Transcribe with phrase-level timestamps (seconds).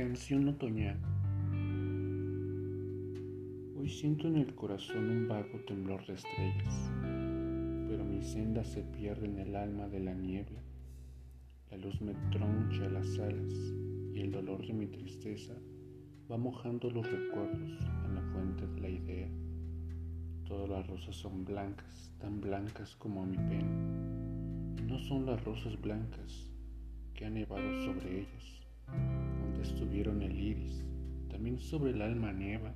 [0.00, 0.96] Estación otoñal.
[3.76, 6.90] Hoy siento en el corazón un vago temblor de estrellas,
[7.86, 10.62] pero mi senda se pierde en el alma de la niebla.
[11.70, 13.52] La luz me troncha las alas
[14.14, 15.52] y el dolor de mi tristeza
[16.32, 19.28] va mojando los recuerdos en la fuente de la idea.
[20.46, 25.78] Todas las rosas son blancas, tan blancas como mi pena, y no son las rosas
[25.78, 26.50] blancas
[27.12, 28.60] que han nevado sobre ellas
[30.00, 30.82] estuvieron el iris,
[31.28, 32.72] también sobre el alma nieva.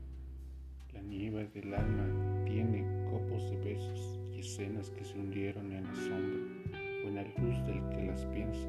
[0.92, 5.95] La nieve del alma tiene copos de besos y escenas que se hundieron en la
[5.95, 8.68] sombra o en la luz del que las piensa.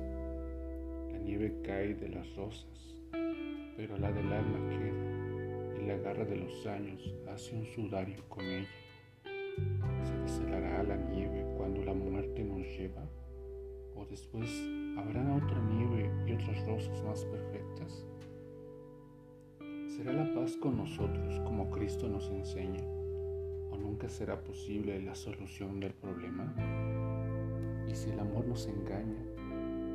[1.11, 2.95] La nieve cae de las rosas,
[3.75, 8.45] pero la del alma queda y la garra de los años hace un sudario con
[8.45, 8.69] ella.
[10.05, 13.05] ¿Se deshelará la nieve cuando la muerte nos lleva?
[13.97, 14.49] ¿O después
[14.97, 18.05] habrá otra nieve y otras rosas más perfectas?
[20.05, 22.83] ¿Será la paz con nosotros como Cristo nos enseña?
[23.71, 26.53] ¿O nunca será posible la solución del problema?
[27.89, 29.17] Y si el amor nos engaña,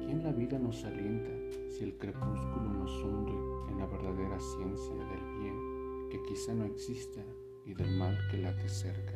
[0.04, 1.30] ¿quién la vida nos alienta
[1.68, 7.20] si el crepúsculo nos hunde en la verdadera ciencia del bien que quizá no exista
[7.64, 9.14] y del mal que late cerca?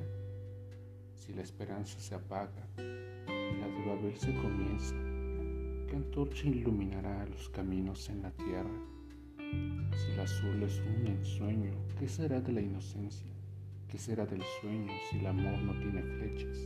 [1.17, 4.95] Si la esperanza se apaga y la de Babel se comienza,
[5.89, 8.94] ¿qué antorcha iluminará los caminos en la tierra?
[10.25, 13.31] El azul es un ensueño, ¿qué será de la inocencia?
[13.91, 16.57] ¿Qué será del sueño si el amor no tiene flechas?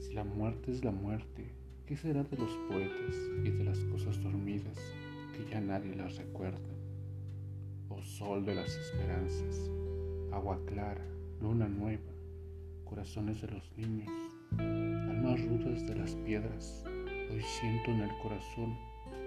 [0.00, 1.44] Si la muerte es la muerte,
[1.84, 4.78] ¿qué será de los poetas y de las cosas dormidas
[5.36, 6.74] que ya nadie las recuerda?
[7.90, 9.70] Oh sol de las esperanzas,
[10.32, 11.04] agua clara,
[11.42, 12.14] luna nueva,
[12.86, 14.08] corazones de los niños,
[14.56, 16.82] almas rudas de las piedras,
[17.30, 18.74] hoy siento en el corazón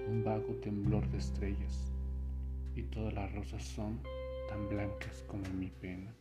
[0.09, 1.91] un vago temblor de estrellas
[2.77, 3.99] y todas las rosas son
[4.47, 6.13] tan blancas como mi pena.